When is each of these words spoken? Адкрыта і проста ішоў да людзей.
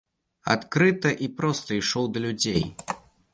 Адкрыта 0.53 1.11
і 1.25 1.27
проста 1.41 1.77
ішоў 1.81 2.09
да 2.17 2.25
людзей. 2.25 2.65